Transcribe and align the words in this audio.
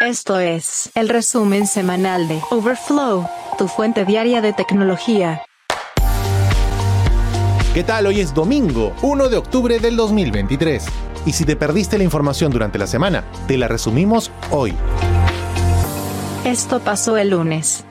Esto 0.00 0.40
es 0.40 0.90
el 0.94 1.10
resumen 1.10 1.66
semanal 1.66 2.26
de 2.26 2.40
Overflow, 2.50 3.28
tu 3.58 3.68
fuente 3.68 4.06
diaria 4.06 4.40
de 4.40 4.54
tecnología. 4.54 5.42
¿Qué 7.74 7.84
tal? 7.84 8.06
Hoy 8.06 8.20
es 8.20 8.32
domingo, 8.32 8.94
1 9.02 9.28
de 9.28 9.36
octubre 9.36 9.78
del 9.78 9.96
2023. 9.96 10.86
Y 11.26 11.32
si 11.32 11.44
te 11.44 11.54
perdiste 11.54 11.98
la 11.98 12.04
información 12.04 12.50
durante 12.50 12.78
la 12.78 12.86
semana, 12.86 13.24
te 13.46 13.58
la 13.58 13.68
resumimos 13.68 14.32
hoy. 14.50 14.74
Esto 16.46 16.80
pasó 16.80 17.18
el 17.18 17.28
lunes. 17.28 17.84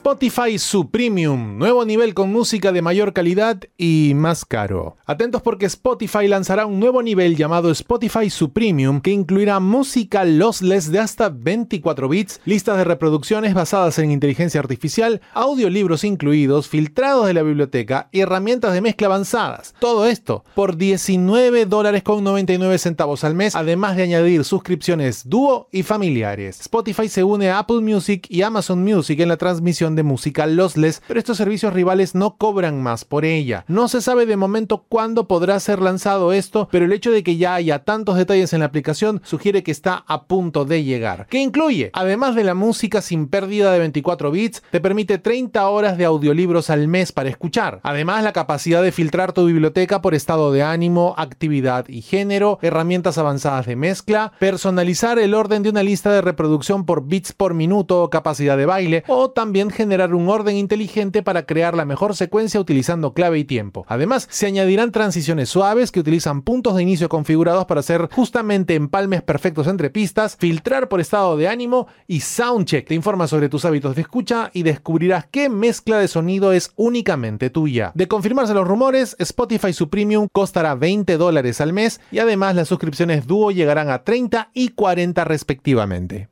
Spotify 0.00 0.58
Su 0.58 0.90
Premium, 0.90 1.58
nuevo 1.58 1.84
nivel 1.84 2.14
con 2.14 2.32
música 2.32 2.72
de 2.72 2.80
mayor 2.80 3.12
calidad 3.12 3.60
y 3.76 4.12
más 4.16 4.46
caro. 4.46 4.96
Atentos 5.04 5.42
porque 5.42 5.66
Spotify 5.66 6.26
lanzará 6.26 6.64
un 6.64 6.80
nuevo 6.80 7.02
nivel 7.02 7.36
llamado 7.36 7.70
Spotify 7.70 8.30
Su 8.30 8.50
Premium 8.54 9.02
que 9.02 9.10
incluirá 9.10 9.60
música 9.60 10.24
lossless 10.24 10.90
de 10.90 11.00
hasta 11.00 11.28
24 11.28 12.08
bits, 12.08 12.40
listas 12.46 12.78
de 12.78 12.84
reproducciones 12.84 13.52
basadas 13.52 13.98
en 13.98 14.10
inteligencia 14.10 14.58
artificial, 14.58 15.20
audiolibros 15.34 16.02
incluidos, 16.02 16.66
filtrados 16.66 17.26
de 17.26 17.34
la 17.34 17.42
biblioteca 17.42 18.08
y 18.10 18.20
herramientas 18.20 18.72
de 18.72 18.80
mezcla 18.80 19.08
avanzadas. 19.08 19.74
Todo 19.80 20.06
esto 20.06 20.44
por 20.54 20.78
19 20.78 21.66
dólares 21.66 22.02
con 22.02 22.24
99 22.24 22.78
centavos 22.78 23.22
al 23.22 23.34
mes, 23.34 23.54
además 23.54 23.96
de 23.96 24.04
añadir 24.04 24.44
suscripciones 24.44 25.28
dúo 25.28 25.68
y 25.70 25.82
familiares. 25.82 26.58
Spotify 26.62 27.06
se 27.10 27.22
une 27.22 27.50
a 27.50 27.58
Apple 27.58 27.82
Music 27.82 28.26
y 28.30 28.40
Amazon 28.40 28.82
Music 28.82 29.20
en 29.20 29.28
la 29.28 29.36
transmisión 29.36 29.89
de 29.94 30.02
música 30.02 30.46
lossless, 30.46 31.02
pero 31.06 31.18
estos 31.18 31.36
servicios 31.36 31.72
rivales 31.72 32.14
no 32.14 32.36
cobran 32.36 32.82
más 32.82 33.04
por 33.04 33.24
ella. 33.24 33.64
No 33.68 33.88
se 33.88 34.00
sabe 34.00 34.26
de 34.26 34.36
momento 34.36 34.84
cuándo 34.88 35.26
podrá 35.28 35.58
ser 35.60 35.80
lanzado 35.80 36.32
esto, 36.32 36.68
pero 36.70 36.84
el 36.84 36.92
hecho 36.92 37.10
de 37.10 37.22
que 37.22 37.36
ya 37.36 37.54
haya 37.54 37.84
tantos 37.84 38.16
detalles 38.16 38.52
en 38.52 38.60
la 38.60 38.66
aplicación 38.66 39.20
sugiere 39.24 39.62
que 39.62 39.70
está 39.70 40.04
a 40.06 40.24
punto 40.24 40.64
de 40.64 40.84
llegar. 40.84 41.26
¿Qué 41.28 41.38
incluye? 41.38 41.90
Además 41.92 42.34
de 42.34 42.44
la 42.44 42.54
música 42.54 43.02
sin 43.02 43.28
pérdida 43.28 43.72
de 43.72 43.78
24 43.78 44.30
bits, 44.30 44.62
te 44.70 44.80
permite 44.80 45.18
30 45.18 45.68
horas 45.68 45.98
de 45.98 46.04
audiolibros 46.04 46.70
al 46.70 46.88
mes 46.88 47.12
para 47.12 47.28
escuchar. 47.28 47.80
Además, 47.82 48.24
la 48.24 48.32
capacidad 48.32 48.82
de 48.82 48.92
filtrar 48.92 49.32
tu 49.32 49.46
biblioteca 49.46 50.02
por 50.02 50.14
estado 50.14 50.52
de 50.52 50.62
ánimo, 50.62 51.14
actividad 51.16 51.88
y 51.88 52.02
género, 52.02 52.58
herramientas 52.62 53.18
avanzadas 53.18 53.66
de 53.66 53.76
mezcla, 53.76 54.32
personalizar 54.38 55.18
el 55.18 55.34
orden 55.34 55.62
de 55.62 55.70
una 55.70 55.82
lista 55.82 56.12
de 56.12 56.20
reproducción 56.20 56.84
por 56.84 57.06
bits 57.06 57.32
por 57.32 57.54
minuto 57.54 58.10
capacidad 58.10 58.56
de 58.56 58.66
baile, 58.66 59.04
o 59.08 59.30
también 59.30 59.70
generar 59.80 60.14
un 60.14 60.28
orden 60.28 60.56
inteligente 60.56 61.22
para 61.22 61.46
crear 61.46 61.74
la 61.74 61.86
mejor 61.86 62.14
secuencia 62.14 62.60
utilizando 62.60 63.14
clave 63.14 63.38
y 63.38 63.44
tiempo. 63.44 63.86
Además, 63.88 64.28
se 64.30 64.44
añadirán 64.44 64.92
transiciones 64.92 65.48
suaves 65.48 65.90
que 65.90 66.00
utilizan 66.00 66.42
puntos 66.42 66.76
de 66.76 66.82
inicio 66.82 67.08
configurados 67.08 67.64
para 67.64 67.80
hacer 67.80 68.10
justamente 68.12 68.74
empalmes 68.74 69.22
perfectos 69.22 69.66
entre 69.68 69.88
pistas, 69.88 70.36
filtrar 70.38 70.90
por 70.90 71.00
estado 71.00 71.38
de 71.38 71.48
ánimo 71.48 71.86
y 72.06 72.20
Soundcheck 72.20 72.88
te 72.88 72.94
informa 72.94 73.26
sobre 73.26 73.48
tus 73.48 73.64
hábitos 73.64 73.96
de 73.96 74.02
escucha 74.02 74.50
y 74.52 74.64
descubrirás 74.64 75.24
qué 75.30 75.48
mezcla 75.48 75.98
de 75.98 76.08
sonido 76.08 76.52
es 76.52 76.72
únicamente 76.76 77.48
tuya. 77.48 77.92
De 77.94 78.06
confirmarse 78.06 78.52
los 78.52 78.68
rumores, 78.68 79.16
Spotify 79.18 79.72
Su 79.72 79.88
Premium 79.88 80.28
costará 80.30 80.74
20 80.74 81.16
dólares 81.16 81.62
al 81.62 81.72
mes 81.72 82.02
y 82.12 82.18
además 82.18 82.54
las 82.54 82.68
suscripciones 82.68 83.26
dúo 83.26 83.50
llegarán 83.50 83.88
a 83.88 84.04
30 84.04 84.50
y 84.52 84.68
40 84.70 85.24
respectivamente. 85.24 86.28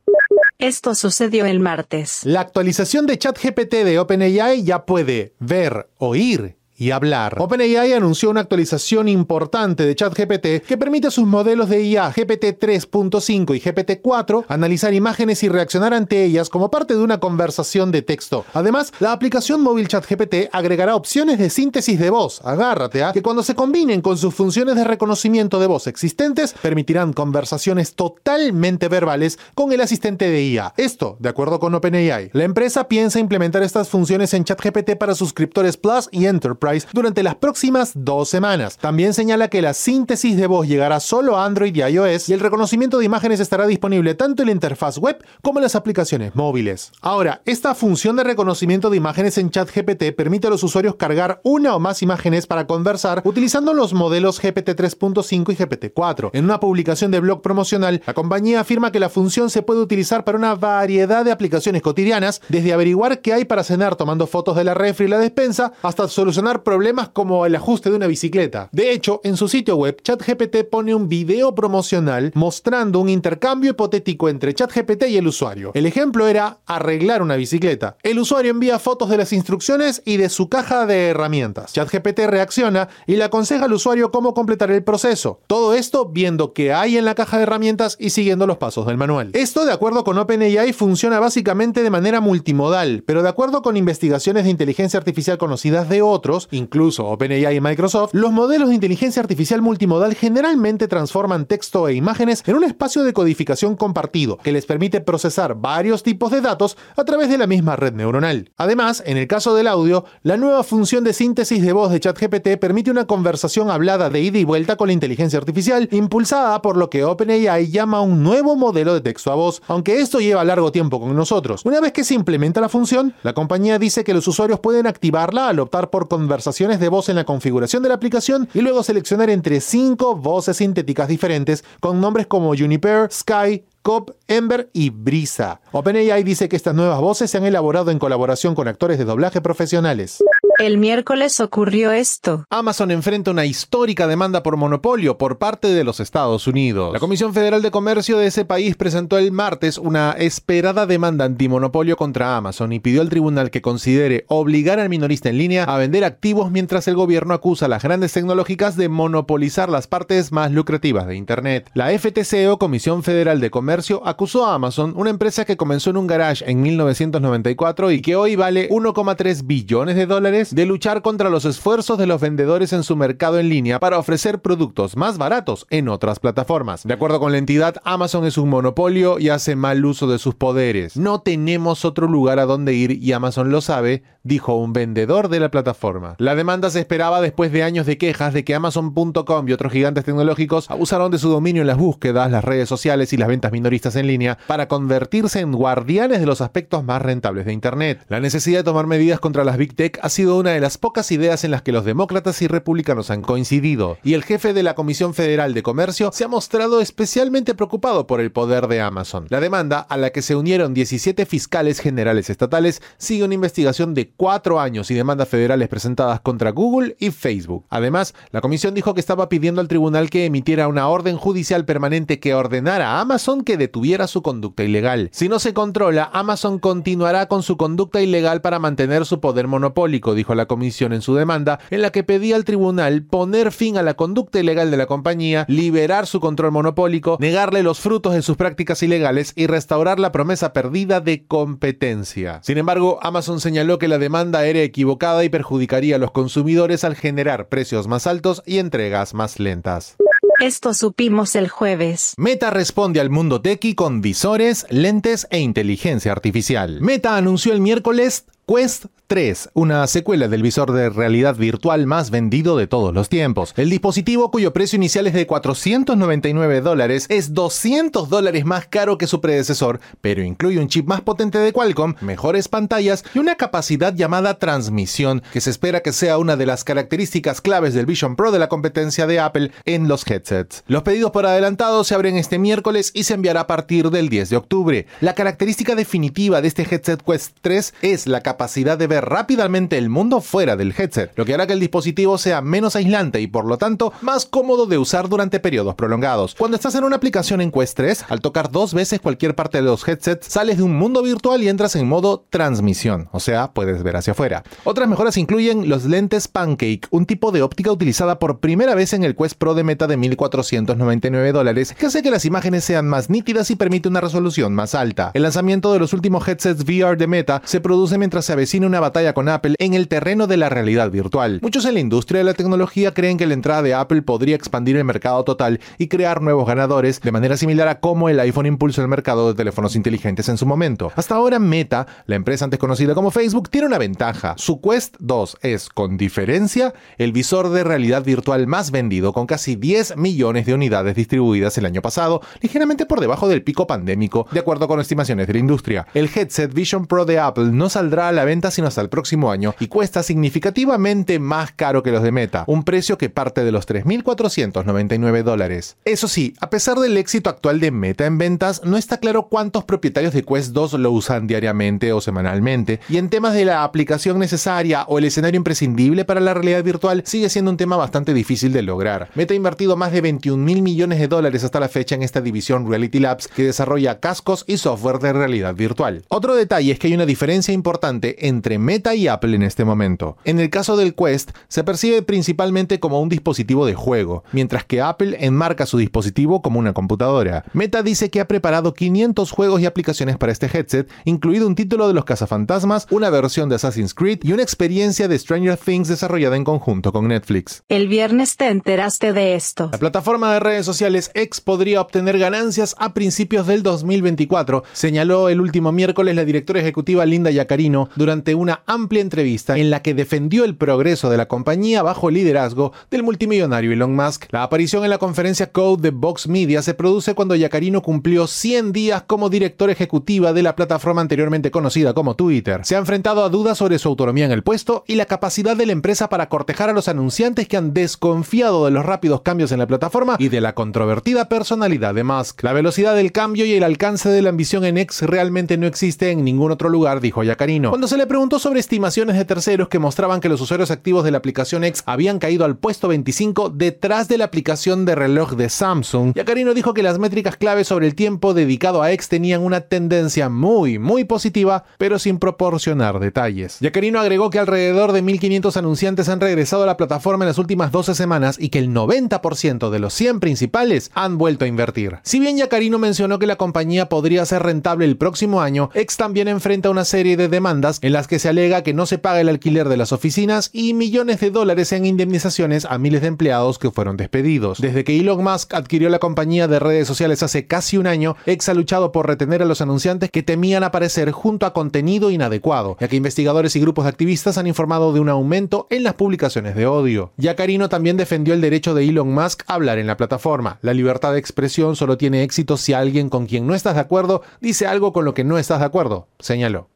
Esto 0.60 0.96
sucedió 0.96 1.46
el 1.46 1.60
martes. 1.60 2.22
La 2.24 2.40
actualización 2.40 3.06
de 3.06 3.16
ChatGPT 3.16 3.74
de 3.84 4.00
OpenAI 4.00 4.64
ya 4.64 4.86
puede 4.86 5.36
ver, 5.38 5.88
oír 5.98 6.57
y 6.78 6.92
hablar. 6.92 7.34
OpenAI 7.38 7.92
anunció 7.92 8.30
una 8.30 8.40
actualización 8.40 9.08
importante 9.08 9.84
de 9.84 9.96
ChatGPT 9.96 10.64
que 10.66 10.78
permite 10.78 11.08
a 11.08 11.10
sus 11.10 11.26
modelos 11.26 11.68
de 11.68 11.82
IA 11.82 12.10
GPT 12.10 12.56
3.5 12.60 13.56
y 13.56 13.58
GPT 13.58 14.00
4 14.00 14.44
analizar 14.48 14.94
imágenes 14.94 15.42
y 15.42 15.48
reaccionar 15.48 15.92
ante 15.92 16.24
ellas 16.24 16.48
como 16.48 16.70
parte 16.70 16.94
de 16.94 17.02
una 17.02 17.18
conversación 17.18 17.90
de 17.90 18.02
texto. 18.02 18.44
Además, 18.54 18.92
la 19.00 19.12
aplicación 19.12 19.60
móvil 19.60 19.88
ChatGPT 19.88 20.50
agregará 20.52 20.94
opciones 20.94 21.38
de 21.38 21.50
síntesis 21.50 21.98
de 21.98 22.10
voz, 22.10 22.40
agárrate 22.44 23.02
a, 23.02 23.12
que 23.12 23.22
cuando 23.22 23.42
se 23.42 23.56
combinen 23.56 24.00
con 24.00 24.16
sus 24.16 24.32
funciones 24.34 24.76
de 24.76 24.84
reconocimiento 24.84 25.58
de 25.58 25.66
voz 25.66 25.88
existentes, 25.88 26.54
permitirán 26.62 27.12
conversaciones 27.12 27.94
totalmente 27.94 28.86
verbales 28.88 29.38
con 29.54 29.72
el 29.72 29.80
asistente 29.80 30.30
de 30.30 30.44
IA. 30.44 30.74
Esto, 30.76 31.16
de 31.18 31.28
acuerdo 31.28 31.58
con 31.58 31.74
OpenAI. 31.74 32.30
La 32.32 32.44
empresa 32.44 32.86
piensa 32.86 33.18
implementar 33.18 33.64
estas 33.64 33.88
funciones 33.88 34.32
en 34.34 34.44
ChatGPT 34.44 34.96
para 34.96 35.16
suscriptores 35.16 35.76
Plus 35.76 36.08
y 36.12 36.26
Enterprise 36.26 36.67
durante 36.92 37.22
las 37.22 37.36
próximas 37.36 37.92
dos 37.94 38.28
semanas. 38.28 38.78
También 38.78 39.14
señala 39.14 39.48
que 39.48 39.62
la 39.62 39.74
síntesis 39.74 40.36
de 40.36 40.46
voz 40.46 40.66
llegará 40.66 41.00
solo 41.00 41.36
a 41.36 41.44
Android 41.44 41.74
y 41.74 41.82
iOS 41.82 42.28
y 42.28 42.32
el 42.32 42.40
reconocimiento 42.40 42.98
de 42.98 43.04
imágenes 43.04 43.40
estará 43.40 43.66
disponible 43.66 44.14
tanto 44.14 44.42
en 44.42 44.46
la 44.46 44.52
interfaz 44.52 44.98
web 44.98 45.24
como 45.42 45.58
en 45.58 45.64
las 45.64 45.74
aplicaciones 45.74 46.34
móviles. 46.34 46.92
Ahora, 47.00 47.42
esta 47.44 47.74
función 47.74 48.16
de 48.16 48.24
reconocimiento 48.24 48.90
de 48.90 48.96
imágenes 48.96 49.38
en 49.38 49.50
ChatGPT 49.50 50.14
permite 50.16 50.46
a 50.46 50.50
los 50.50 50.62
usuarios 50.62 50.96
cargar 50.96 51.40
una 51.44 51.74
o 51.74 51.80
más 51.80 52.02
imágenes 52.02 52.46
para 52.46 52.66
conversar 52.66 53.22
utilizando 53.24 53.72
los 53.74 53.94
modelos 53.94 54.40
GPT 54.40 54.70
3.5 54.70 55.52
y 55.52 55.56
GPT 55.56 55.92
4. 55.94 56.30
En 56.34 56.44
una 56.44 56.60
publicación 56.60 57.10
de 57.10 57.20
blog 57.20 57.42
promocional, 57.42 58.02
la 58.06 58.14
compañía 58.14 58.60
afirma 58.60 58.92
que 58.92 59.00
la 59.00 59.08
función 59.08 59.50
se 59.50 59.62
puede 59.62 59.80
utilizar 59.80 60.24
para 60.24 60.38
una 60.38 60.54
variedad 60.54 61.24
de 61.24 61.32
aplicaciones 61.32 61.82
cotidianas, 61.82 62.40
desde 62.48 62.72
averiguar 62.72 63.20
qué 63.20 63.32
hay 63.32 63.44
para 63.44 63.64
cenar 63.64 63.96
tomando 63.96 64.26
fotos 64.26 64.56
de 64.56 64.64
la 64.64 64.74
refri 64.74 65.06
y 65.06 65.08
la 65.08 65.18
despensa, 65.18 65.72
hasta 65.82 66.08
solucionar 66.08 66.57
problemas 66.62 67.08
como 67.08 67.46
el 67.46 67.54
ajuste 67.54 67.90
de 67.90 67.96
una 67.96 68.06
bicicleta. 68.06 68.68
De 68.72 68.92
hecho, 68.92 69.20
en 69.24 69.36
su 69.36 69.48
sitio 69.48 69.76
web, 69.76 70.00
ChatGPT 70.02 70.64
pone 70.70 70.94
un 70.94 71.08
video 71.08 71.54
promocional 71.54 72.32
mostrando 72.34 73.00
un 73.00 73.08
intercambio 73.08 73.70
hipotético 73.70 74.28
entre 74.28 74.54
ChatGPT 74.54 75.04
y 75.08 75.16
el 75.16 75.26
usuario. 75.26 75.72
El 75.74 75.86
ejemplo 75.86 76.26
era 76.26 76.58
arreglar 76.66 77.22
una 77.22 77.36
bicicleta. 77.36 77.96
El 78.02 78.18
usuario 78.18 78.50
envía 78.50 78.78
fotos 78.78 79.08
de 79.10 79.16
las 79.16 79.32
instrucciones 79.32 80.02
y 80.04 80.16
de 80.16 80.28
su 80.28 80.48
caja 80.48 80.86
de 80.86 81.08
herramientas. 81.08 81.72
ChatGPT 81.72 82.20
reacciona 82.26 82.88
y 83.06 83.16
le 83.16 83.24
aconseja 83.24 83.64
al 83.64 83.72
usuario 83.72 84.10
cómo 84.10 84.34
completar 84.34 84.70
el 84.70 84.84
proceso. 84.84 85.40
Todo 85.46 85.74
esto 85.74 86.06
viendo 86.06 86.52
qué 86.52 86.72
hay 86.72 86.96
en 86.96 87.04
la 87.04 87.14
caja 87.14 87.36
de 87.36 87.44
herramientas 87.44 87.96
y 87.98 88.10
siguiendo 88.10 88.46
los 88.46 88.58
pasos 88.58 88.86
del 88.86 88.96
manual. 88.96 89.30
Esto, 89.34 89.64
de 89.64 89.72
acuerdo 89.72 90.04
con 90.04 90.18
OpenAI, 90.18 90.72
funciona 90.72 91.20
básicamente 91.20 91.82
de 91.82 91.90
manera 91.90 92.20
multimodal, 92.20 93.02
pero 93.06 93.22
de 93.22 93.28
acuerdo 93.28 93.62
con 93.62 93.76
investigaciones 93.76 94.44
de 94.44 94.50
inteligencia 94.50 94.98
artificial 94.98 95.38
conocidas 95.38 95.88
de 95.88 96.02
otros, 96.02 96.47
incluso 96.50 97.06
OpenAI 97.06 97.56
y 97.56 97.60
Microsoft, 97.60 98.14
los 98.14 98.32
modelos 98.32 98.68
de 98.68 98.74
inteligencia 98.74 99.20
artificial 99.20 99.62
multimodal 99.62 100.14
generalmente 100.14 100.88
transforman 100.88 101.46
texto 101.46 101.88
e 101.88 101.94
imágenes 101.94 102.42
en 102.46 102.56
un 102.56 102.64
espacio 102.64 103.02
de 103.04 103.12
codificación 103.12 103.76
compartido 103.76 104.38
que 104.38 104.52
les 104.52 104.66
permite 104.66 105.00
procesar 105.00 105.54
varios 105.54 106.02
tipos 106.02 106.30
de 106.30 106.40
datos 106.40 106.76
a 106.96 107.04
través 107.04 107.28
de 107.28 107.38
la 107.38 107.46
misma 107.46 107.76
red 107.76 107.92
neuronal. 107.92 108.50
Además, 108.56 109.02
en 109.06 109.16
el 109.16 109.26
caso 109.26 109.54
del 109.54 109.68
audio, 109.68 110.04
la 110.22 110.36
nueva 110.36 110.64
función 110.64 111.04
de 111.04 111.12
síntesis 111.12 111.62
de 111.62 111.72
voz 111.72 111.90
de 111.90 112.00
ChatGPT 112.00 112.58
permite 112.60 112.90
una 112.90 113.06
conversación 113.06 113.70
hablada 113.70 114.10
de 114.10 114.20
ida 114.20 114.38
y 114.38 114.44
vuelta 114.44 114.76
con 114.76 114.88
la 114.88 114.92
inteligencia 114.92 115.38
artificial, 115.38 115.88
impulsada 115.92 116.62
por 116.62 116.76
lo 116.76 116.90
que 116.90 117.04
OpenAI 117.04 117.70
llama 117.70 118.00
un 118.00 118.22
nuevo 118.22 118.56
modelo 118.56 118.94
de 118.94 119.00
texto 119.00 119.30
a 119.30 119.34
voz, 119.34 119.62
aunque 119.68 120.00
esto 120.00 120.20
lleva 120.20 120.44
largo 120.44 120.72
tiempo 120.72 121.00
con 121.00 121.14
nosotros. 121.14 121.64
Una 121.64 121.80
vez 121.80 121.92
que 121.92 122.04
se 122.04 122.14
implementa 122.14 122.60
la 122.60 122.68
función, 122.68 123.14
la 123.22 123.34
compañía 123.34 123.78
dice 123.78 124.04
que 124.04 124.14
los 124.14 124.26
usuarios 124.26 124.60
pueden 124.60 124.86
activarla 124.86 125.48
al 125.48 125.60
optar 125.60 125.90
por 125.90 126.08
conversación 126.08 126.37
conversaciones 126.38 126.78
de 126.78 126.88
voz 126.88 127.08
en 127.08 127.16
la 127.16 127.24
configuración 127.24 127.82
de 127.82 127.88
la 127.88 127.96
aplicación 127.96 128.48
y 128.54 128.60
luego 128.60 128.84
seleccionar 128.84 129.28
entre 129.28 129.60
cinco 129.60 130.14
voces 130.14 130.58
sintéticas 130.58 131.08
diferentes 131.08 131.64
con 131.80 132.00
nombres 132.00 132.28
como 132.28 132.54
Juniper, 132.56 133.10
Sky, 133.10 133.64
Cop, 133.82 134.10
Ember 134.28 134.70
y 134.72 134.90
Brisa. 134.90 135.60
OpenAI 135.72 136.22
dice 136.22 136.48
que 136.48 136.54
estas 136.54 136.76
nuevas 136.76 137.00
voces 137.00 137.28
se 137.28 137.38
han 137.38 137.44
elaborado 137.44 137.90
en 137.90 137.98
colaboración 137.98 138.54
con 138.54 138.68
actores 138.68 138.98
de 138.98 139.04
doblaje 139.04 139.40
profesionales. 139.40 140.22
El 140.58 140.76
miércoles 140.78 141.38
ocurrió 141.38 141.92
esto. 141.92 142.44
Amazon 142.50 142.90
enfrenta 142.90 143.30
una 143.30 143.44
histórica 143.44 144.08
demanda 144.08 144.42
por 144.42 144.56
monopolio 144.56 145.16
por 145.16 145.38
parte 145.38 145.68
de 145.68 145.84
los 145.84 146.00
Estados 146.00 146.48
Unidos. 146.48 146.92
La 146.92 146.98
Comisión 146.98 147.32
Federal 147.32 147.62
de 147.62 147.70
Comercio 147.70 148.18
de 148.18 148.26
ese 148.26 148.44
país 148.44 148.74
presentó 148.74 149.18
el 149.18 149.30
martes 149.30 149.78
una 149.78 150.16
esperada 150.18 150.84
demanda 150.84 151.26
antimonopolio 151.26 151.96
contra 151.96 152.36
Amazon 152.36 152.72
y 152.72 152.80
pidió 152.80 153.02
al 153.02 153.08
tribunal 153.08 153.52
que 153.52 153.62
considere 153.62 154.24
obligar 154.26 154.80
al 154.80 154.88
minorista 154.88 155.28
en 155.28 155.38
línea 155.38 155.62
a 155.62 155.78
vender 155.78 156.02
activos 156.02 156.50
mientras 156.50 156.88
el 156.88 156.96
gobierno 156.96 157.34
acusa 157.34 157.66
a 157.66 157.68
las 157.68 157.84
grandes 157.84 158.12
tecnológicas 158.12 158.76
de 158.76 158.88
monopolizar 158.88 159.68
las 159.68 159.86
partes 159.86 160.32
más 160.32 160.50
lucrativas 160.50 161.06
de 161.06 161.14
Internet. 161.14 161.70
La 161.74 161.96
FTC 161.96 162.50
o 162.50 162.58
Comisión 162.58 163.04
Federal 163.04 163.38
de 163.40 163.50
Comercio 163.50 164.04
acusó 164.04 164.44
a 164.46 164.54
Amazon, 164.54 164.92
una 164.96 165.10
empresa 165.10 165.44
que 165.44 165.56
comenzó 165.56 165.90
en 165.90 165.98
un 165.98 166.08
garage 166.08 166.50
en 166.50 166.60
1994 166.62 167.92
y 167.92 168.02
que 168.02 168.16
hoy 168.16 168.34
vale 168.34 168.68
1,3 168.70 169.46
billones 169.46 169.94
de 169.94 170.06
dólares, 170.06 170.47
de 170.54 170.66
luchar 170.66 171.02
contra 171.02 171.30
los 171.30 171.44
esfuerzos 171.44 171.98
de 171.98 172.06
los 172.06 172.20
vendedores 172.20 172.72
en 172.72 172.82
su 172.82 172.96
mercado 172.96 173.38
en 173.38 173.48
línea 173.48 173.78
para 173.80 173.98
ofrecer 173.98 174.40
productos 174.40 174.96
más 174.96 175.18
baratos 175.18 175.66
en 175.70 175.88
otras 175.88 176.20
plataformas. 176.20 176.84
De 176.84 176.94
acuerdo 176.94 177.20
con 177.20 177.32
la 177.32 177.38
entidad, 177.38 177.76
Amazon 177.84 178.24
es 178.24 178.38
un 178.38 178.48
monopolio 178.48 179.18
y 179.18 179.28
hace 179.28 179.56
mal 179.56 179.84
uso 179.84 180.06
de 180.06 180.18
sus 180.18 180.34
poderes. 180.34 180.96
No 180.96 181.20
tenemos 181.20 181.84
otro 181.84 182.06
lugar 182.06 182.38
a 182.38 182.46
donde 182.46 182.74
ir 182.74 182.92
y 182.92 183.12
Amazon 183.12 183.50
lo 183.50 183.60
sabe, 183.60 184.02
dijo 184.22 184.54
un 184.56 184.72
vendedor 184.72 185.28
de 185.28 185.40
la 185.40 185.50
plataforma. 185.50 186.14
La 186.18 186.34
demanda 186.34 186.70
se 186.70 186.80
esperaba 186.80 187.20
después 187.20 187.52
de 187.52 187.62
años 187.62 187.86
de 187.86 187.98
quejas 187.98 188.34
de 188.34 188.44
que 188.44 188.54
Amazon.com 188.54 189.48
y 189.48 189.52
otros 189.52 189.72
gigantes 189.72 190.04
tecnológicos 190.04 190.70
abusaron 190.70 191.10
de 191.10 191.18
su 191.18 191.28
dominio 191.28 191.62
en 191.62 191.66
las 191.68 191.78
búsquedas, 191.78 192.30
las 192.30 192.44
redes 192.44 192.68
sociales 192.68 193.12
y 193.12 193.16
las 193.16 193.28
ventas 193.28 193.52
minoristas 193.52 193.96
en 193.96 194.06
línea 194.06 194.38
para 194.46 194.68
convertirse 194.68 195.40
en 195.40 195.52
guardianes 195.52 196.20
de 196.20 196.26
los 196.26 196.40
aspectos 196.40 196.84
más 196.84 197.02
rentables 197.02 197.46
de 197.46 197.52
Internet. 197.52 198.04
La 198.08 198.20
necesidad 198.20 198.60
de 198.60 198.64
tomar 198.64 198.86
medidas 198.86 199.20
contra 199.20 199.44
las 199.44 199.56
Big 199.56 199.74
Tech 199.74 199.98
ha 200.02 200.08
sido 200.08 200.36
una 200.38 200.52
de 200.52 200.60
las 200.60 200.78
pocas 200.78 201.10
ideas 201.12 201.44
en 201.44 201.50
las 201.50 201.62
que 201.62 201.72
los 201.72 201.84
demócratas 201.84 202.40
y 202.42 202.48
republicanos 202.48 203.10
han 203.10 203.22
coincidido, 203.22 203.98
y 204.02 204.14
el 204.14 204.24
jefe 204.24 204.52
de 204.52 204.62
la 204.62 204.74
Comisión 204.74 205.14
Federal 205.14 205.54
de 205.54 205.62
Comercio 205.62 206.10
se 206.12 206.24
ha 206.24 206.28
mostrado 206.28 206.80
especialmente 206.80 207.54
preocupado 207.54 208.06
por 208.06 208.20
el 208.20 208.32
poder 208.32 208.68
de 208.68 208.80
Amazon. 208.80 209.26
La 209.30 209.40
demanda, 209.40 209.80
a 209.80 209.96
la 209.96 210.10
que 210.10 210.22
se 210.22 210.36
unieron 210.36 210.74
17 210.74 211.26
fiscales 211.26 211.80
generales 211.80 212.30
estatales, 212.30 212.82
sigue 212.96 213.24
una 213.24 213.34
investigación 213.34 213.94
de 213.94 214.10
cuatro 214.10 214.60
años 214.60 214.90
y 214.90 214.94
demandas 214.94 215.28
federales 215.28 215.68
presentadas 215.68 216.20
contra 216.20 216.50
Google 216.50 216.96
y 216.98 217.10
Facebook. 217.10 217.66
Además, 217.68 218.14
la 218.30 218.40
comisión 218.40 218.74
dijo 218.74 218.94
que 218.94 219.00
estaba 219.00 219.28
pidiendo 219.28 219.60
al 219.60 219.68
tribunal 219.68 220.10
que 220.10 220.26
emitiera 220.26 220.68
una 220.68 220.88
orden 220.88 221.16
judicial 221.16 221.64
permanente 221.64 222.20
que 222.20 222.34
ordenara 222.34 222.92
a 222.92 223.00
Amazon 223.00 223.42
que 223.42 223.56
detuviera 223.56 224.06
su 224.06 224.22
conducta 224.22 224.64
ilegal. 224.64 225.08
Si 225.12 225.28
no 225.28 225.38
se 225.38 225.54
controla, 225.54 226.10
Amazon 226.12 226.58
continuará 226.58 227.26
con 227.26 227.42
su 227.42 227.56
conducta 227.56 228.00
ilegal 228.00 228.40
para 228.40 228.58
mantener 228.58 229.04
su 229.04 229.20
poder 229.20 229.48
monopólico, 229.48 230.14
dijo 230.14 230.27
la 230.36 230.46
comisión 230.46 230.92
en 230.92 231.02
su 231.02 231.14
demanda, 231.14 231.58
en 231.70 231.82
la 231.82 231.90
que 231.90 232.04
pedía 232.04 232.36
al 232.36 232.44
tribunal 232.44 233.02
poner 233.02 233.52
fin 233.52 233.76
a 233.76 233.82
la 233.82 233.94
conducta 233.94 234.38
ilegal 234.38 234.70
de 234.70 234.76
la 234.76 234.86
compañía, 234.86 235.44
liberar 235.48 236.06
su 236.06 236.20
control 236.20 236.52
monopólico, 236.52 237.16
negarle 237.20 237.62
los 237.62 237.80
frutos 237.80 238.14
de 238.14 238.22
sus 238.22 238.36
prácticas 238.36 238.82
ilegales 238.82 239.32
y 239.36 239.46
restaurar 239.46 239.98
la 239.98 240.12
promesa 240.12 240.52
perdida 240.52 241.00
de 241.00 241.26
competencia. 241.26 242.40
Sin 242.42 242.58
embargo, 242.58 242.98
Amazon 243.02 243.40
señaló 243.40 243.78
que 243.78 243.88
la 243.88 243.98
demanda 243.98 244.46
era 244.46 244.60
equivocada 244.60 245.24
y 245.24 245.28
perjudicaría 245.28 245.96
a 245.96 245.98
los 245.98 246.10
consumidores 246.10 246.84
al 246.84 246.96
generar 246.96 247.48
precios 247.48 247.88
más 247.88 248.06
altos 248.06 248.42
y 248.46 248.58
entregas 248.58 249.14
más 249.14 249.38
lentas. 249.38 249.96
Esto 250.40 250.72
supimos 250.72 251.34
el 251.34 251.48
jueves. 251.48 252.14
Meta 252.16 252.50
responde 252.50 253.00
al 253.00 253.10
mundo 253.10 253.40
tequi 253.40 253.74
con 253.74 254.00
visores, 254.00 254.66
lentes 254.70 255.26
e 255.30 255.40
inteligencia 255.40 256.12
artificial. 256.12 256.80
Meta 256.80 257.16
anunció 257.16 257.52
el 257.52 257.60
miércoles 257.60 258.24
Quest 258.48 258.86
3, 259.08 259.50
una 259.54 259.86
secuela 259.86 260.28
del 260.28 260.42
visor 260.42 260.72
de 260.72 260.90
realidad 260.90 261.36
virtual 261.36 261.86
más 261.86 262.10
vendido 262.10 262.56
de 262.56 262.66
todos 262.66 262.94
los 262.94 263.08
tiempos. 263.08 263.54
El 263.56 263.68
dispositivo, 263.68 264.30
cuyo 264.30 264.52
precio 264.52 264.76
inicial 264.76 265.06
es 265.06 265.14
de 265.14 265.26
499 265.26 266.60
dólares, 266.62 267.06
es 267.10 267.34
200 267.34 268.08
dólares 268.08 268.46
más 268.46 268.66
caro 268.66 268.96
que 268.96 269.06
su 269.06 269.20
predecesor, 269.20 269.80
pero 270.00 270.22
incluye 270.22 270.58
un 270.58 270.68
chip 270.68 270.86
más 270.86 271.00
potente 271.02 271.38
de 271.38 271.52
Qualcomm, 271.52 271.94
mejores 272.00 272.48
pantallas 272.48 273.04
y 273.14 273.18
una 273.18 273.34
capacidad 273.34 273.94
llamada 273.94 274.38
transmisión, 274.38 275.22
que 275.32 275.40
se 275.42 275.50
espera 275.50 275.80
que 275.80 275.92
sea 275.92 276.18
una 276.18 276.36
de 276.36 276.46
las 276.46 276.64
características 276.64 277.40
claves 277.42 277.74
del 277.74 277.86
Vision 277.86 278.16
Pro 278.16 278.30
de 278.30 278.38
la 278.38 278.48
competencia 278.48 279.06
de 279.06 279.20
Apple 279.20 279.52
en 279.64 279.88
los 279.88 280.06
headsets. 280.10 280.64
Los 280.66 280.82
pedidos 280.82 281.10
por 281.10 281.24
adelantado 281.24 281.82
se 281.84 281.94
abren 281.94 282.16
este 282.16 282.38
miércoles 282.38 282.92
y 282.94 283.04
se 283.04 283.14
enviará 283.14 283.40
a 283.40 283.46
partir 283.46 283.90
del 283.90 284.08
10 284.08 284.30
de 284.30 284.36
octubre. 284.36 284.86
La 285.00 285.14
característica 285.14 285.74
definitiva 285.74 286.42
de 286.42 286.48
este 286.48 286.62
headset 286.62 287.02
Quest 287.02 287.38
3 287.40 287.74
es 287.80 288.06
la 288.06 288.22
capacidad 288.38 288.78
de 288.78 288.86
ver 288.86 289.04
rápidamente 289.04 289.78
el 289.78 289.88
mundo 289.88 290.20
fuera 290.20 290.54
del 290.54 290.72
headset, 290.78 291.10
lo 291.16 291.24
que 291.24 291.34
hará 291.34 291.48
que 291.48 291.54
el 291.54 291.58
dispositivo 291.58 292.18
sea 292.18 292.40
menos 292.40 292.76
aislante 292.76 293.20
y 293.20 293.26
por 293.26 293.44
lo 293.44 293.58
tanto 293.58 293.92
más 294.00 294.26
cómodo 294.26 294.66
de 294.66 294.78
usar 294.78 295.08
durante 295.08 295.40
periodos 295.40 295.74
prolongados. 295.74 296.36
Cuando 296.38 296.54
estás 296.54 296.76
en 296.76 296.84
una 296.84 296.94
aplicación 296.94 297.40
en 297.40 297.50
Quest 297.50 297.76
3, 297.76 298.04
al 298.08 298.20
tocar 298.20 298.52
dos 298.52 298.74
veces 298.74 299.00
cualquier 299.00 299.34
parte 299.34 299.58
de 299.58 299.64
los 299.64 299.86
headsets, 299.88 300.28
sales 300.28 300.58
de 300.58 300.62
un 300.62 300.78
mundo 300.78 301.02
virtual 301.02 301.42
y 301.42 301.48
entras 301.48 301.74
en 301.74 301.88
modo 301.88 302.26
transmisión, 302.30 303.08
o 303.10 303.18
sea, 303.18 303.50
puedes 303.50 303.82
ver 303.82 303.96
hacia 303.96 304.12
afuera. 304.12 304.44
Otras 304.62 304.88
mejoras 304.88 305.16
incluyen 305.16 305.68
los 305.68 305.84
lentes 305.84 306.28
Pancake, 306.28 306.82
un 306.90 307.04
tipo 307.04 307.32
de 307.32 307.42
óptica 307.42 307.72
utilizada 307.72 308.20
por 308.20 308.38
primera 308.38 308.76
vez 308.76 308.92
en 308.92 309.02
el 309.02 309.16
Quest 309.16 309.36
Pro 309.36 309.54
de 309.54 309.64
Meta 309.64 309.88
de 309.88 309.96
1499 309.96 311.32
dólares, 311.32 311.74
que 311.76 311.86
hace 311.86 312.04
que 312.04 312.12
las 312.12 312.24
imágenes 312.24 312.62
sean 312.62 312.86
más 312.86 313.10
nítidas 313.10 313.50
y 313.50 313.56
permite 313.56 313.88
una 313.88 314.00
resolución 314.00 314.54
más 314.54 314.76
alta. 314.76 315.10
El 315.14 315.24
lanzamiento 315.24 315.72
de 315.72 315.80
los 315.80 315.92
últimos 315.92 316.28
headsets 316.28 316.62
VR 316.62 316.96
de 316.96 317.08
Meta 317.08 317.42
se 317.44 317.60
produce 317.60 317.98
mientras 317.98 318.27
se 318.28 318.34
avecina 318.34 318.66
una 318.66 318.78
batalla 318.78 319.14
con 319.14 319.26
Apple 319.30 319.54
en 319.58 319.72
el 319.72 319.88
terreno 319.88 320.26
de 320.26 320.36
la 320.36 320.50
realidad 320.50 320.90
virtual. 320.90 321.38
Muchos 321.40 321.64
en 321.64 321.72
la 321.72 321.80
industria 321.80 322.18
de 322.18 322.24
la 322.24 322.34
tecnología 322.34 322.92
creen 322.92 323.16
que 323.16 323.26
la 323.26 323.32
entrada 323.32 323.62
de 323.62 323.72
Apple 323.72 324.02
podría 324.02 324.36
expandir 324.36 324.76
el 324.76 324.84
mercado 324.84 325.24
total 325.24 325.60
y 325.78 325.88
crear 325.88 326.20
nuevos 326.20 326.46
ganadores, 326.46 327.00
de 327.00 327.10
manera 327.10 327.38
similar 327.38 327.68
a 327.68 327.80
cómo 327.80 328.10
el 328.10 328.20
iPhone 328.20 328.44
impulsó 328.44 328.82
el 328.82 328.88
mercado 328.88 329.28
de 329.28 329.34
teléfonos 329.34 329.76
inteligentes 329.76 330.28
en 330.28 330.36
su 330.36 330.44
momento. 330.44 330.92
Hasta 330.94 331.14
ahora 331.14 331.38
Meta, 331.38 331.86
la 332.04 332.16
empresa 332.16 332.44
antes 332.44 332.60
conocida 332.60 332.94
como 332.94 333.10
Facebook, 333.10 333.48
tiene 333.48 333.66
una 333.66 333.78
ventaja. 333.78 334.34
Su 334.36 334.60
Quest 334.60 334.96
2 334.98 335.38
es, 335.40 335.70
con 335.70 335.96
diferencia, 335.96 336.74
el 336.98 337.12
visor 337.12 337.48
de 337.48 337.64
realidad 337.64 338.04
virtual 338.04 338.46
más 338.46 338.70
vendido, 338.70 339.14
con 339.14 339.26
casi 339.26 339.56
10 339.56 339.96
millones 339.96 340.44
de 340.44 340.52
unidades 340.52 340.94
distribuidas 340.94 341.56
el 341.56 341.64
año 341.64 341.80
pasado, 341.80 342.20
ligeramente 342.42 342.84
por 342.84 343.00
debajo 343.00 343.26
del 343.26 343.42
pico 343.42 343.66
pandémico, 343.66 344.26
de 344.32 344.40
acuerdo 344.40 344.68
con 344.68 344.80
estimaciones 344.80 345.26
de 345.26 345.32
la 345.32 345.38
industria. 345.38 345.86
El 345.94 346.10
headset 346.14 346.52
Vision 346.52 346.84
Pro 346.84 347.06
de 347.06 347.18
Apple 347.18 347.52
no 347.52 347.70
saldrá 347.70 348.07
a 348.08 348.12
la 348.12 348.24
venta 348.24 348.50
sino 348.50 348.66
hasta 348.66 348.80
el 348.80 348.88
próximo 348.88 349.30
año 349.30 349.54
y 349.60 349.68
cuesta 349.68 350.02
significativamente 350.02 351.18
más 351.18 351.52
caro 351.52 351.82
que 351.82 351.90
los 351.90 352.02
de 352.02 352.12
Meta, 352.12 352.44
un 352.46 352.64
precio 352.64 352.98
que 352.98 353.10
parte 353.10 353.44
de 353.44 353.52
los 353.52 353.66
3.499 353.66 355.22
dólares. 355.22 355.76
Eso 355.84 356.08
sí, 356.08 356.34
a 356.40 356.50
pesar 356.50 356.78
del 356.78 356.96
éxito 356.96 357.30
actual 357.30 357.60
de 357.60 357.70
Meta 357.70 358.06
en 358.06 358.18
ventas, 358.18 358.62
no 358.64 358.76
está 358.76 358.98
claro 358.98 359.28
cuántos 359.28 359.64
propietarios 359.64 360.12
de 360.12 360.24
Quest 360.24 360.52
2 360.52 360.74
lo 360.74 360.92
usan 360.92 361.26
diariamente 361.26 361.92
o 361.92 362.00
semanalmente, 362.00 362.80
y 362.88 362.96
en 362.96 363.08
temas 363.08 363.34
de 363.34 363.44
la 363.44 363.64
aplicación 363.64 364.18
necesaria 364.18 364.84
o 364.88 364.98
el 364.98 365.04
escenario 365.04 365.38
imprescindible 365.38 366.04
para 366.04 366.20
la 366.20 366.34
realidad 366.34 366.62
virtual 366.62 367.02
sigue 367.06 367.28
siendo 367.28 367.50
un 367.50 367.56
tema 367.56 367.76
bastante 367.76 368.14
difícil 368.14 368.52
de 368.52 368.62
lograr. 368.62 369.10
Meta 369.14 369.34
ha 369.34 369.36
invertido 369.36 369.76
más 369.76 369.92
de 369.92 370.00
21 370.00 370.42
mil 370.42 370.62
millones 370.62 370.98
de 370.98 371.08
dólares 371.08 371.44
hasta 371.44 371.60
la 371.60 371.68
fecha 371.68 371.94
en 371.94 372.02
esta 372.02 372.20
división 372.20 372.68
Reality 372.68 373.00
Labs 373.00 373.28
que 373.28 373.44
desarrolla 373.44 374.00
cascos 374.00 374.44
y 374.46 374.58
software 374.58 374.98
de 374.98 375.12
realidad 375.12 375.54
virtual. 375.54 376.04
Otro 376.08 376.34
detalle 376.34 376.72
es 376.72 376.78
que 376.78 376.86
hay 376.86 376.94
una 376.94 377.06
diferencia 377.06 377.52
importante 377.52 377.97
entre 378.02 378.58
Meta 378.58 378.94
y 378.94 379.08
Apple 379.08 379.34
en 379.34 379.42
este 379.42 379.64
momento. 379.64 380.16
En 380.24 380.40
el 380.40 380.50
caso 380.50 380.76
del 380.76 380.94
Quest, 380.94 381.30
se 381.48 381.64
percibe 381.64 382.02
principalmente 382.02 382.80
como 382.80 383.00
un 383.00 383.08
dispositivo 383.08 383.66
de 383.66 383.74
juego, 383.74 384.24
mientras 384.32 384.64
que 384.64 384.80
Apple 384.80 385.16
enmarca 385.20 385.66
su 385.66 385.78
dispositivo 385.78 386.42
como 386.42 386.58
una 386.58 386.72
computadora. 386.72 387.44
Meta 387.52 387.82
dice 387.82 388.10
que 388.10 388.20
ha 388.20 388.28
preparado 388.28 388.74
500 388.74 389.30
juegos 389.30 389.60
y 389.60 389.66
aplicaciones 389.66 390.16
para 390.16 390.32
este 390.32 390.46
headset, 390.46 390.90
incluido 391.04 391.46
un 391.46 391.54
título 391.54 391.88
de 391.88 391.94
los 391.94 392.04
cazafantasmas, 392.04 392.86
una 392.90 393.10
versión 393.10 393.48
de 393.48 393.56
Assassin's 393.56 393.94
Creed 393.94 394.20
y 394.22 394.32
una 394.32 394.42
experiencia 394.42 395.08
de 395.08 395.18
Stranger 395.18 395.56
Things 395.56 395.88
desarrollada 395.88 396.36
en 396.36 396.44
conjunto 396.44 396.92
con 396.92 397.08
Netflix. 397.08 397.62
El 397.68 397.88
viernes 397.88 398.36
te 398.36 398.48
enteraste 398.48 399.12
de 399.12 399.34
esto. 399.34 399.68
La 399.72 399.78
plataforma 399.78 400.32
de 400.32 400.40
redes 400.40 400.66
sociales 400.66 401.10
X 401.14 401.40
podría 401.40 401.80
obtener 401.80 402.18
ganancias 402.18 402.74
a 402.78 402.94
principios 402.94 403.46
del 403.46 403.62
2024, 403.62 404.64
señaló 404.72 405.28
el 405.28 405.40
último 405.40 405.72
miércoles 405.72 406.14
la 406.14 406.24
directora 406.24 406.60
ejecutiva 406.60 407.06
Linda 407.06 407.30
Yacarino 407.30 407.87
durante 407.96 408.34
una 408.34 408.62
amplia 408.66 409.00
entrevista 409.00 409.58
en 409.58 409.70
la 409.70 409.82
que 409.82 409.94
defendió 409.94 410.44
el 410.44 410.56
progreso 410.56 411.10
de 411.10 411.16
la 411.16 411.28
compañía 411.28 411.82
bajo 411.82 412.08
el 412.08 412.16
liderazgo 412.16 412.72
del 412.90 413.02
multimillonario 413.02 413.72
Elon 413.72 413.94
Musk. 413.94 414.26
La 414.30 414.42
aparición 414.42 414.84
en 414.84 414.90
la 414.90 414.98
conferencia 414.98 415.52
Code 415.52 415.82
de 415.82 415.90
Vox 415.90 416.28
Media 416.28 416.62
se 416.62 416.74
produce 416.74 417.14
cuando 417.14 417.34
Yacarino 417.34 417.82
cumplió 417.82 418.26
100 418.26 418.72
días 418.72 419.02
como 419.06 419.30
directora 419.30 419.72
ejecutiva 419.72 420.32
de 420.32 420.42
la 420.42 420.56
plataforma 420.56 421.00
anteriormente 421.00 421.50
conocida 421.50 421.94
como 421.94 422.16
Twitter. 422.16 422.60
Se 422.64 422.76
ha 422.76 422.78
enfrentado 422.78 423.24
a 423.24 423.28
dudas 423.28 423.58
sobre 423.58 423.78
su 423.78 423.88
autonomía 423.88 424.24
en 424.24 424.32
el 424.32 424.42
puesto 424.42 424.84
y 424.86 424.94
la 424.94 425.06
capacidad 425.06 425.56
de 425.56 425.66
la 425.66 425.72
empresa 425.72 426.08
para 426.08 426.28
cortejar 426.28 426.70
a 426.70 426.72
los 426.72 426.88
anunciantes 426.88 427.48
que 427.48 427.56
han 427.56 427.74
desconfiado 427.74 428.64
de 428.64 428.70
los 428.70 428.84
rápidos 428.84 429.22
cambios 429.22 429.52
en 429.52 429.58
la 429.58 429.66
plataforma 429.66 430.16
y 430.18 430.28
de 430.28 430.40
la 430.40 430.54
controvertida 430.54 431.28
personalidad 431.28 431.94
de 431.94 432.04
Musk. 432.04 432.42
La 432.42 432.52
velocidad 432.52 432.94
del 432.94 433.12
cambio 433.12 433.46
y 433.46 433.54
el 433.54 433.64
alcance 433.64 434.08
de 434.08 434.22
la 434.22 434.30
ambición 434.30 434.64
en 434.64 434.78
X 434.78 435.02
realmente 435.02 435.56
no 435.56 435.66
existe 435.66 436.10
en 436.10 436.24
ningún 436.24 436.52
otro 436.52 436.68
lugar, 436.68 437.00
dijo 437.00 437.22
Yacarino. 437.22 437.70
Cuando 437.78 437.86
se 437.86 437.96
le 437.96 438.08
preguntó 438.08 438.40
sobre 438.40 438.58
estimaciones 438.58 439.16
de 439.16 439.24
terceros 439.24 439.68
que 439.68 439.78
mostraban 439.78 440.20
que 440.20 440.28
los 440.28 440.40
usuarios 440.40 440.72
activos 440.72 441.04
de 441.04 441.12
la 441.12 441.18
aplicación 441.18 441.62
X 441.62 441.84
habían 441.86 442.18
caído 442.18 442.44
al 442.44 442.56
puesto 442.56 442.88
25 442.88 443.50
detrás 443.50 444.08
de 444.08 444.18
la 444.18 444.24
aplicación 444.24 444.84
de 444.84 444.96
reloj 444.96 445.36
de 445.36 445.48
Samsung. 445.48 446.12
Yacarino 446.16 446.54
dijo 446.54 446.74
que 446.74 446.82
las 446.82 446.98
métricas 446.98 447.36
clave 447.36 447.62
sobre 447.62 447.86
el 447.86 447.94
tiempo 447.94 448.34
dedicado 448.34 448.82
a 448.82 448.90
X 448.90 449.08
tenían 449.08 449.44
una 449.44 449.60
tendencia 449.60 450.28
muy, 450.28 450.80
muy 450.80 451.04
positiva, 451.04 451.66
pero 451.78 452.00
sin 452.00 452.18
proporcionar 452.18 452.98
detalles. 452.98 453.60
Yacarino 453.60 454.00
agregó 454.00 454.30
que 454.30 454.40
alrededor 454.40 454.90
de 454.90 455.04
1.500 455.04 455.56
anunciantes 455.56 456.08
han 456.08 456.20
regresado 456.20 456.64
a 456.64 456.66
la 456.66 456.76
plataforma 456.76 457.26
en 457.26 457.28
las 457.28 457.38
últimas 457.38 457.70
12 457.70 457.94
semanas 457.94 458.38
y 458.40 458.48
que 458.48 458.58
el 458.58 458.70
90% 458.74 459.70
de 459.70 459.78
los 459.78 459.94
100 459.94 460.18
principales 460.18 460.90
han 460.94 461.16
vuelto 461.16 461.44
a 461.44 461.48
invertir. 461.48 461.98
Si 462.02 462.18
bien 462.18 462.38
Yacarino 462.38 462.80
mencionó 462.80 463.20
que 463.20 463.28
la 463.28 463.36
compañía 463.36 463.88
podría 463.88 464.26
ser 464.26 464.42
rentable 464.42 464.84
el 464.84 464.96
próximo 464.96 465.42
año, 465.42 465.70
X 465.74 465.96
también 465.96 466.26
enfrenta 466.26 466.70
una 466.70 466.84
serie 466.84 467.16
de 467.16 467.28
demandas 467.28 467.67
en 467.82 467.92
las 467.92 468.06
que 468.06 468.18
se 468.18 468.28
alega 468.28 468.62
que 468.62 468.74
no 468.74 468.86
se 468.86 468.98
paga 468.98 469.20
el 469.20 469.28
alquiler 469.28 469.68
de 469.68 469.76
las 469.76 469.92
oficinas 469.92 470.50
y 470.52 470.74
millones 470.74 471.20
de 471.20 471.30
dólares 471.30 471.72
en 471.72 471.84
indemnizaciones 471.84 472.64
a 472.64 472.78
miles 472.78 473.02
de 473.02 473.08
empleados 473.08 473.58
que 473.58 473.70
fueron 473.70 473.96
despedidos. 473.96 474.60
Desde 474.60 474.84
que 474.84 474.98
Elon 474.98 475.22
Musk 475.22 475.54
adquirió 475.54 475.88
la 475.90 475.98
compañía 475.98 476.48
de 476.48 476.58
redes 476.58 476.88
sociales 476.88 477.22
hace 477.22 477.46
casi 477.46 477.76
un 477.76 477.86
año, 477.86 478.16
X 478.26 478.48
ha 478.48 478.54
luchado 478.54 478.92
por 478.92 479.06
retener 479.06 479.42
a 479.42 479.46
los 479.46 479.60
anunciantes 479.60 480.10
que 480.10 480.22
temían 480.22 480.64
aparecer 480.64 481.12
junto 481.12 481.46
a 481.46 481.52
contenido 481.52 482.10
inadecuado, 482.10 482.76
ya 482.80 482.88
que 482.88 482.96
investigadores 482.96 483.54
y 483.56 483.60
grupos 483.60 483.84
de 483.84 483.90
activistas 483.90 484.38
han 484.38 484.46
informado 484.46 484.92
de 484.92 485.00
un 485.00 485.08
aumento 485.08 485.66
en 485.70 485.82
las 485.82 485.94
publicaciones 485.94 486.54
de 486.54 486.66
odio. 486.66 487.12
Yacarino 487.16 487.68
también 487.68 487.96
defendió 487.96 488.34
el 488.34 488.40
derecho 488.40 488.74
de 488.74 488.88
Elon 488.88 489.12
Musk 489.12 489.42
a 489.46 489.54
hablar 489.54 489.78
en 489.78 489.86
la 489.86 489.96
plataforma. 489.96 490.58
La 490.62 490.74
libertad 490.74 491.12
de 491.12 491.18
expresión 491.18 491.76
solo 491.76 491.98
tiene 491.98 492.22
éxito 492.22 492.56
si 492.56 492.72
alguien 492.72 493.10
con 493.10 493.26
quien 493.26 493.46
no 493.46 493.54
estás 493.54 493.74
de 493.74 493.80
acuerdo 493.80 494.22
dice 494.40 494.66
algo 494.66 494.92
con 494.92 495.04
lo 495.04 495.14
que 495.14 495.24
no 495.24 495.38
estás 495.38 495.60
de 495.60 495.66
acuerdo, 495.66 496.08
señaló. 496.18 496.68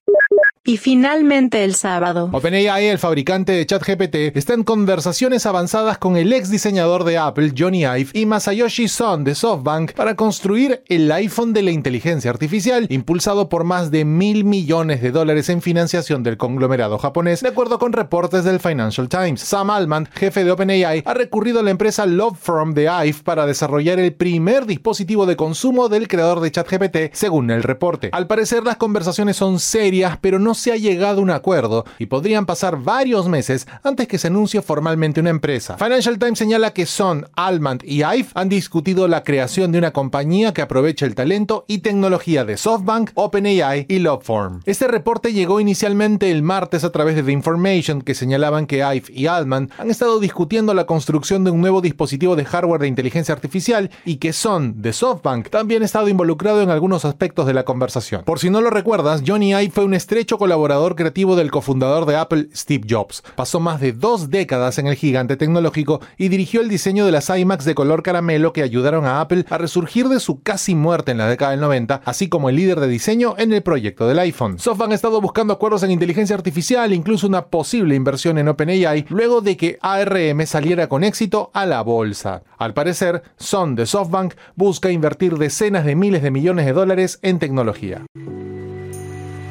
Y 0.64 0.76
finalmente 0.76 1.64
el 1.64 1.74
sábado. 1.74 2.30
OpenAI, 2.32 2.86
el 2.86 2.98
fabricante 2.98 3.50
de 3.50 3.66
ChatGPT, 3.66 4.36
está 4.36 4.54
en 4.54 4.62
conversaciones 4.62 5.44
avanzadas 5.44 5.98
con 5.98 6.16
el 6.16 6.32
ex 6.32 6.50
diseñador 6.50 7.02
de 7.02 7.18
Apple, 7.18 7.52
Johnny 7.58 7.80
Ive, 7.80 8.10
y 8.12 8.26
Masayoshi 8.26 8.86
Son 8.86 9.24
de 9.24 9.34
SoftBank 9.34 9.94
para 9.94 10.14
construir 10.14 10.84
el 10.86 11.10
iPhone 11.10 11.52
de 11.52 11.62
la 11.62 11.72
inteligencia 11.72 12.30
artificial, 12.30 12.86
impulsado 12.90 13.48
por 13.48 13.64
más 13.64 13.90
de 13.90 14.04
mil 14.04 14.44
millones 14.44 15.02
de 15.02 15.10
dólares 15.10 15.48
en 15.48 15.62
financiación 15.62 16.22
del 16.22 16.36
conglomerado 16.36 16.96
japonés, 16.96 17.40
de 17.40 17.48
acuerdo 17.48 17.80
con 17.80 17.92
reportes 17.92 18.44
del 18.44 18.60
Financial 18.60 19.08
Times. 19.08 19.40
Sam 19.40 19.68
Altman, 19.68 20.08
jefe 20.14 20.44
de 20.44 20.52
OpenAI, 20.52 21.02
ha 21.04 21.14
recurrido 21.14 21.58
a 21.58 21.64
la 21.64 21.72
empresa 21.72 22.06
Lovefrom 22.06 22.72
de 22.72 22.84
Ive 22.84 23.18
para 23.24 23.46
desarrollar 23.46 23.98
el 23.98 24.14
primer 24.14 24.66
dispositivo 24.66 25.26
de 25.26 25.34
consumo 25.34 25.88
del 25.88 26.06
creador 26.06 26.38
de 26.38 26.52
ChatGPT, 26.52 27.12
según 27.14 27.50
el 27.50 27.64
reporte. 27.64 28.10
Al 28.12 28.28
parecer, 28.28 28.62
las 28.62 28.76
conversaciones 28.76 29.36
son 29.36 29.58
serias, 29.58 30.18
pero 30.20 30.38
no 30.38 30.51
se 30.54 30.72
ha 30.72 30.76
llegado 30.76 31.20
a 31.20 31.22
un 31.22 31.30
acuerdo 31.30 31.84
y 31.98 32.06
podrían 32.06 32.46
pasar 32.46 32.78
varios 32.78 33.28
meses 33.28 33.66
antes 33.82 34.08
que 34.08 34.18
se 34.18 34.28
anuncie 34.28 34.62
formalmente 34.62 35.20
una 35.20 35.30
empresa. 35.30 35.76
Financial 35.76 36.18
Times 36.18 36.38
señala 36.38 36.72
que 36.72 36.86
Son, 36.86 37.26
Almond 37.36 37.82
y 37.84 38.02
IVE 38.02 38.28
han 38.34 38.48
discutido 38.48 39.08
la 39.08 39.22
creación 39.22 39.72
de 39.72 39.78
una 39.78 39.92
compañía 39.92 40.52
que 40.52 40.62
aproveche 40.62 41.06
el 41.06 41.14
talento 41.14 41.64
y 41.68 41.78
tecnología 41.78 42.44
de 42.44 42.56
SoftBank, 42.56 43.10
OpenAI 43.14 43.86
y 43.88 43.98
Loveform. 43.98 44.60
Este 44.64 44.88
reporte 44.88 45.32
llegó 45.32 45.60
inicialmente 45.60 46.30
el 46.30 46.42
martes 46.42 46.84
a 46.84 46.92
través 46.92 47.16
de 47.16 47.22
The 47.22 47.32
Information 47.32 48.02
que 48.02 48.14
señalaban 48.14 48.66
que 48.66 48.78
IVE 48.78 49.12
y 49.12 49.26
Almond 49.26 49.70
han 49.78 49.90
estado 49.90 50.20
discutiendo 50.20 50.74
la 50.74 50.86
construcción 50.86 51.44
de 51.44 51.50
un 51.50 51.60
nuevo 51.60 51.80
dispositivo 51.80 52.36
de 52.36 52.44
hardware 52.44 52.80
de 52.80 52.88
inteligencia 52.88 53.34
artificial 53.34 53.90
y 54.04 54.16
que 54.16 54.32
Son, 54.32 54.82
de 54.82 54.92
SoftBank, 54.92 55.48
también 55.48 55.82
ha 55.82 55.86
estado 55.86 56.08
involucrado 56.08 56.62
en 56.62 56.70
algunos 56.70 57.04
aspectos 57.04 57.46
de 57.46 57.54
la 57.54 57.64
conversación. 57.64 58.22
Por 58.24 58.38
si 58.38 58.50
no 58.50 58.60
lo 58.60 58.70
recuerdas, 58.70 59.22
Johnny 59.26 59.50
Ive 59.50 59.70
fue 59.70 59.84
un 59.84 59.94
estrecho 59.94 60.38
colaborador 60.42 60.96
creativo 60.96 61.36
del 61.36 61.52
cofundador 61.52 62.04
de 62.04 62.16
Apple, 62.16 62.48
Steve 62.52 62.84
Jobs. 62.90 63.22
Pasó 63.36 63.60
más 63.60 63.80
de 63.80 63.92
dos 63.92 64.28
décadas 64.28 64.76
en 64.80 64.88
el 64.88 64.96
gigante 64.96 65.36
tecnológico 65.36 66.00
y 66.18 66.30
dirigió 66.30 66.62
el 66.62 66.68
diseño 66.68 67.06
de 67.06 67.12
las 67.12 67.30
iMacs 67.30 67.64
de 67.64 67.76
color 67.76 68.02
caramelo 68.02 68.52
que 68.52 68.64
ayudaron 68.64 69.04
a 69.04 69.20
Apple 69.20 69.46
a 69.48 69.56
resurgir 69.56 70.08
de 70.08 70.18
su 70.18 70.42
casi 70.42 70.74
muerte 70.74 71.12
en 71.12 71.18
la 71.18 71.28
década 71.28 71.52
del 71.52 71.60
90, 71.60 72.02
así 72.04 72.28
como 72.28 72.48
el 72.48 72.56
líder 72.56 72.80
de 72.80 72.88
diseño 72.88 73.36
en 73.38 73.52
el 73.52 73.62
proyecto 73.62 74.08
del 74.08 74.18
iPhone. 74.18 74.58
SoftBank 74.58 74.90
ha 74.90 74.96
estado 74.96 75.20
buscando 75.20 75.52
acuerdos 75.52 75.84
en 75.84 75.92
inteligencia 75.92 76.34
artificial, 76.34 76.92
incluso 76.92 77.28
una 77.28 77.46
posible 77.46 77.94
inversión 77.94 78.36
en 78.38 78.48
OpenAI, 78.48 79.06
luego 79.10 79.42
de 79.42 79.56
que 79.56 79.78
ARM 79.80 80.44
saliera 80.44 80.88
con 80.88 81.04
éxito 81.04 81.52
a 81.54 81.66
la 81.66 81.82
bolsa. 81.82 82.42
Al 82.58 82.74
parecer, 82.74 83.22
Son 83.36 83.76
de 83.76 83.86
SoftBank 83.86 84.34
busca 84.56 84.90
invertir 84.90 85.38
decenas 85.38 85.84
de 85.84 85.94
miles 85.94 86.20
de 86.20 86.32
millones 86.32 86.66
de 86.66 86.72
dólares 86.72 87.20
en 87.22 87.38
tecnología. 87.38 88.04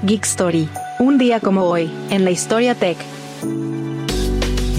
Geek 0.03 0.25
Story. 0.25 0.67
Un 0.98 1.20
día 1.20 1.39
como 1.39 1.65
hoy, 1.65 1.91
en 2.10 2.24
la 2.24 2.31
historia 2.31 2.74
tech. 2.74 2.98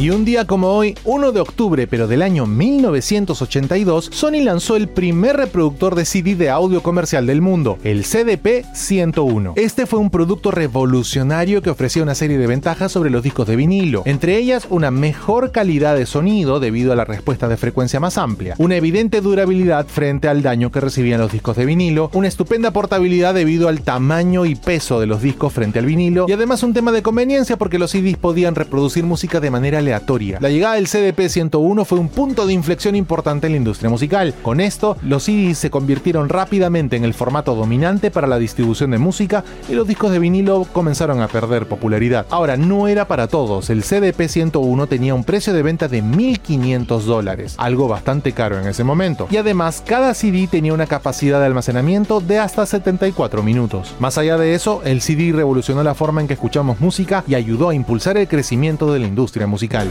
Y 0.03 0.11
un 0.11 0.25
día 0.25 0.49
como 0.49 0.73
hoy, 0.73 0.97
1 1.05 1.31
de 1.31 1.39
octubre 1.39 1.87
pero 1.87 2.09
del 2.09 2.23
año 2.23 2.45
1982, 2.45 4.11
Sony 4.13 4.43
lanzó 4.43 4.75
el 4.75 4.89
primer 4.89 5.37
reproductor 5.37 5.95
de 5.95 6.05
CD 6.05 6.35
de 6.35 6.51
audio 6.51 6.83
comercial 6.83 7.25
del 7.25 7.41
mundo, 7.41 7.79
el 7.85 8.03
CDP-101. 8.03 9.53
Este 9.55 9.87
fue 9.87 10.01
un 10.01 10.11
producto 10.11 10.51
revolucionario 10.51 11.63
que 11.63 11.71
ofrecía 11.71 12.03
una 12.03 12.17
serie 12.17 12.37
de 12.37 12.49
ventajas 12.49 12.91
sobre 12.91 13.11
los 13.11 13.23
discos 13.23 13.47
de 13.47 13.55
vinilo, 13.55 14.03
entre 14.05 14.39
ellas 14.39 14.67
una 14.71 14.91
mejor 14.91 15.53
calidad 15.53 15.95
de 15.95 16.07
sonido 16.07 16.59
debido 16.59 16.93
a 16.93 16.97
la 16.97 17.05
respuesta 17.05 17.47
de 17.47 17.57
frecuencia 17.57 18.01
más 18.01 18.19
amplia, 18.19 18.57
una 18.59 18.75
evidente 18.75 19.21
durabilidad 19.21 19.87
frente 19.87 20.27
al 20.27 20.43
daño 20.43 20.73
que 20.73 20.81
recibían 20.81 21.21
los 21.21 21.31
discos 21.31 21.57
de 21.57 21.65
vinilo, 21.65 22.11
una 22.13 22.27
estupenda 22.27 22.73
portabilidad 22.73 23.35
debido 23.35 23.69
al 23.69 23.83
tamaño 23.83 24.47
y 24.47 24.57
peso 24.57 24.99
de 24.99 25.07
los 25.07 25.23
discos 25.23 25.53
frente 25.53 25.79
al 25.79 25.87
vinilo, 25.87 26.27
y 26.29 26.33
además 26.33 26.65
un 26.65 26.75
tema 26.75 26.91
de 26.91 27.05
conveniencia 27.05 27.57
porque 27.57 27.79
los 27.79 27.93
CDs 27.93 28.17
podían 28.17 28.57
reproducir 28.57 29.05
música 29.05 29.39
de 29.39 29.53
manera 29.53 29.79
aleatoria 29.79 29.92
la 30.41 30.49
llegada 30.49 30.77
del 30.77 30.87
CDP-101 30.87 31.85
fue 31.85 31.99
un 31.99 32.09
punto 32.09 32.47
de 32.47 32.53
inflexión 32.53 32.97
importante 32.97 33.47
en 33.47 33.53
la 33.53 33.59
industria 33.59 33.91
musical. 33.91 34.35
Con 34.43 34.61
esto, 34.61 34.97
los 35.03 35.25
CDs 35.25 35.59
se 35.59 35.71
convirtieron 35.71 36.29
rápidamente 36.29 36.97
en 36.97 37.05
el 37.05 37.15
formato 37.15 37.55
dominante 37.55 38.11
para 38.11 38.27
la 38.27 38.39
distribución 38.39 38.91
de 38.93 38.99
música 38.99 39.45
y 39.69 39.75
los 39.75 39.87
discos 39.87 40.11
de 40.11 40.19
vinilo 40.19 40.67
comenzaron 40.73 41.21
a 41.21 41.29
perder 41.29 41.67
popularidad. 41.67 42.27
Ahora, 42.31 42.57
no 42.57 42.89
era 42.89 43.07
para 43.07 43.29
todos. 43.29 43.69
El 43.71 43.83
CDP-101 43.83 44.89
tenía 44.89 45.15
un 45.15 45.25
precio 45.25 45.53
de 45.53 45.63
venta 45.63 45.89
de 45.89 46.03
1.500 46.03 47.01
dólares, 47.03 47.55
algo 47.59 47.89
bastante 47.89 48.33
caro 48.33 48.59
en 48.59 48.67
ese 48.67 48.85
momento. 48.85 49.29
Y 49.31 49.37
además, 49.37 49.83
cada 49.87 50.15
CD 50.15 50.49
tenía 50.51 50.73
una 50.73 50.87
capacidad 50.87 51.41
de 51.41 51.47
almacenamiento 51.47 52.21
de 52.21 52.39
hasta 52.39 52.65
74 52.65 53.43
minutos. 53.43 53.95
Más 53.99 54.17
allá 54.17 54.39
de 54.39 54.55
eso, 54.55 54.81
el 54.85 55.03
CD 55.03 55.33
revolucionó 55.33 55.83
la 55.83 55.95
forma 55.95 56.21
en 56.21 56.29
que 56.29 56.35
escuchamos 56.35 56.81
música 56.81 57.25
y 57.27 57.35
ayudó 57.35 57.69
a 57.69 57.75
impulsar 57.75 58.17
el 58.17 58.29
crecimiento 58.29 58.93
de 58.93 59.01
la 59.01 59.07
industria 59.07 59.47
musical. 59.47 59.82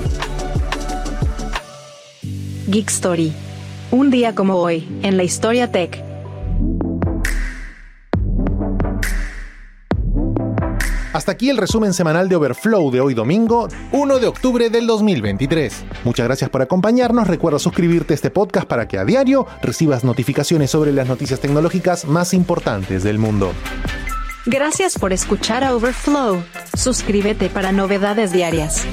Geek 2.68 2.90
Story. 2.90 3.34
Un 3.92 4.10
día 4.10 4.34
como 4.36 4.56
hoy, 4.56 4.88
en 5.04 5.18
la 5.18 5.24
historia 5.24 5.72
tech. 5.72 6.02
Hasta 11.14 11.34
aquí 11.34 11.50
el 11.50 11.58
resumen 11.58 11.94
semanal 11.94 12.30
de 12.30 12.38
Overflow 12.38 12.90
de 12.90 13.02
hoy 13.02 13.14
domingo, 13.14 13.68
1 13.92 14.20
de 14.20 14.28
octubre 14.28 14.70
del 14.70 14.88
2023. 14.88 15.84
Muchas 16.06 16.26
gracias 16.26 16.50
por 16.50 16.62
acompañarnos. 16.62 17.28
Recuerda 17.28 17.60
suscribirte 17.60 18.14
a 18.14 18.16
este 18.16 18.32
podcast 18.32 18.66
para 18.66 18.88
que 18.88 18.98
a 18.98 19.04
diario 19.04 19.46
recibas 19.62 20.06
notificaciones 20.06 20.72
sobre 20.72 20.94
las 20.94 21.08
noticias 21.08 21.42
tecnológicas 21.42 22.06
más 22.06 22.34
importantes 22.34 23.04
del 23.04 23.20
mundo. 23.20 23.52
Gracias 24.46 24.98
por 24.98 25.14
escuchar 25.14 25.64
a 25.64 25.76
Overflow. 25.76 26.42
Suscríbete 26.76 27.50
para 27.50 27.72
novedades 27.72 28.32
diarias. 28.32 28.88